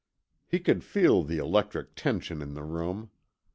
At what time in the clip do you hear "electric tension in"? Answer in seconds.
1.37-2.55